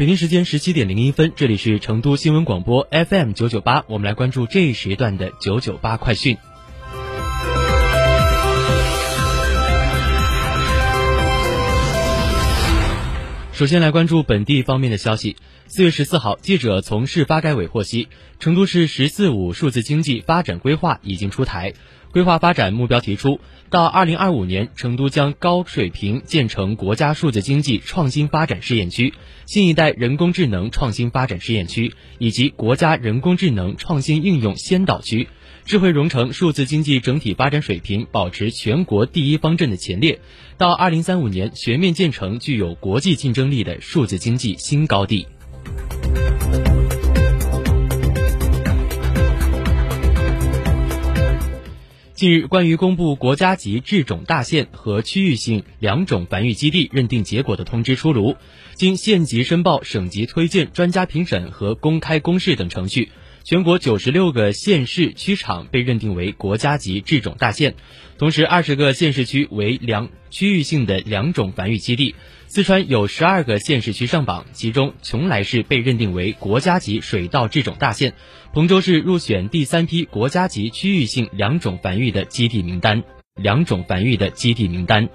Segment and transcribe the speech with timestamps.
[0.00, 6.38] 北京时间十七点零一分，这里是成都新闻广播 FM 九九八，我们来关注这一时段的九九八快讯。
[13.60, 15.36] 首先来关注本地方面的消息。
[15.66, 18.08] 四月十四号，记者从市发改委获悉，
[18.38, 21.74] 成都市“十四五”数字经济发展规划已经出台。
[22.10, 23.38] 规划发展目标提出，
[23.68, 29.12] 到二零二五年，成都将高水平建成国家数字经济创新发展试验区、
[29.44, 35.28] 新一代人工智能创新发展试验区以及国家人工智能创新应用先导区。
[35.70, 40.18] 智慧融成数字经济整体发展水平保持全国第一方阵的前列，
[40.58, 45.28] 到二零三五年全面建成具有国际竞争力的数字经济新高地。
[52.14, 58.34] 近日，关于公布国家级制种大县和区域性两种繁育基地认定结果的通知出炉，
[58.74, 63.12] 经县级申报、省级推荐、专家评审和公开公示等程序。
[63.42, 67.74] 全国九十六个县市区场被认定为国家级制种大县，
[68.18, 72.14] 同时二十个县市区为两区域性的两种繁育基地。
[72.46, 78.12] 四川有十二个县市区上榜，其中邛崃市被认定为国家级水稻制种大县，
[78.52, 83.02] 彭州市入选第三批国家级区域性两种繁育的基地名单。
[83.36, 85.08] 两种繁育的基地名单。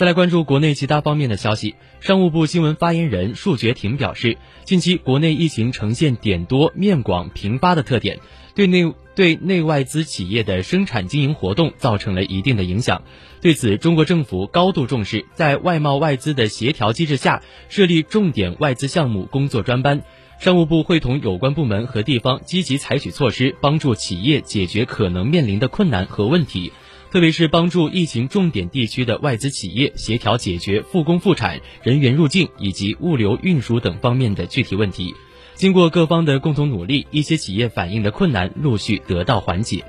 [0.00, 1.74] 再来关注国内其他方面的消息。
[2.00, 8.18] 商务部新闻发言人束觉婷表示，近期国内疫情呈现点多面广频发的特点，
[8.54, 13.02] 对内对内外资企业的生产经营活动造成了一定的影响。
[13.42, 20.00] 对此，中国政府高度重视，在外贸外资的协调机制下，设立重点外资项目工作专班。
[20.38, 26.72] 商务部会同有关部门和地方积极采取措施，帮助企业解决可能面临的困难和问题。
[27.10, 35.12] 特别是帮助疫情重点地区的外资企业协调解决复工复产、人员入境以及物流运输等方面的具体问题。
[35.54, 39.84] 经过各方的共同努力，一些企业反映的困难陆续得到缓解。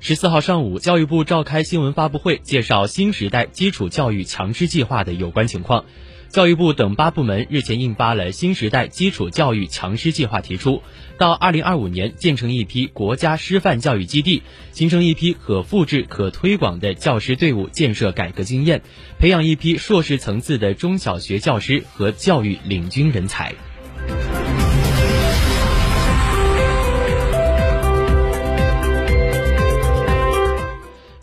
[0.00, 5.84] 十四号上午，教育部召开新闻发布会，介绍新时代基础教育强师计划的有关情况。
[6.32, 10.82] 教育部等八部门日前印发了《新时代基础教育强师计划》，提出
[11.18, 14.42] 到二零二五年建成一批国家师范教育基地，
[14.72, 18.80] 形成一批可复制、可推广的教师队伍建设改革经验，
[19.18, 23.52] 培养一批硕士层次的中小学教师和教育领军人才。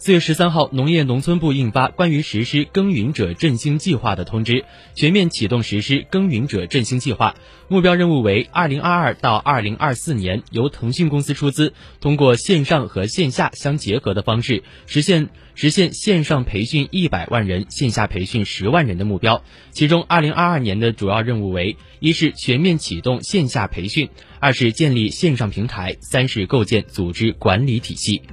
[0.10, 4.66] 四月十三号，农业农村部印发关于实施耕耘者振兴计划的通知，
[4.96, 7.36] 全面启动实施耕耘者振兴计划。
[7.68, 19.44] 目标任务为二零二二到二零二四年，由腾讯公司出资，通过线上和线下相结合的方式，实现实现线上培训一百万人、线下培训十万人的目标。
[19.70, 24.10] 其中，二零二二年的主要任务为：一是全面启动线下培训，
[24.40, 28.24] 二是建立线上平台，三是构建组织管理体系。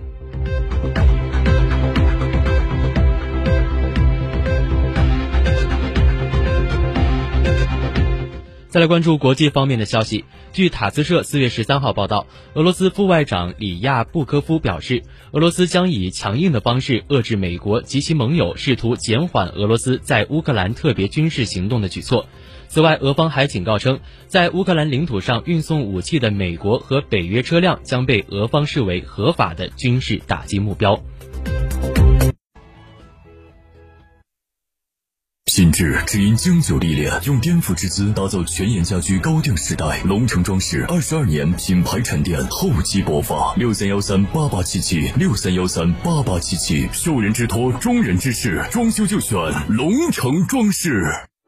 [8.68, 10.24] 再来关注国际方面的消息。
[10.52, 22.26] 据塔斯社四月十三号报道，俄罗斯副外长里亚布科夫表示，俄罗斯将以强硬的方式遏制美国及其盟友试图减缓俄罗斯在乌克兰特别军事行动的举措。
[22.68, 31.00] 此外，俄方还警告称，在乌克兰领土上运送武器的美国和北约车辆将被俄方视为合法的军事打击目标。
[35.56, 40.02] 品质只因经久历练，用颠覆之姿打造全岩家居高定时代。
[40.04, 43.54] 龙城装饰二十二年品牌沉淀，厚积薄发。
[43.54, 46.86] 六三幺三八八七七，六三幺三八八七七。
[46.92, 49.38] 受人之托，忠人之事，装修就选
[49.70, 51.06] 龙城装饰。